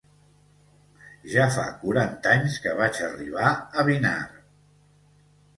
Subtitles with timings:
[1.33, 3.53] Ja fa quaranta anys que vaig arribar
[3.83, 4.19] a Vinar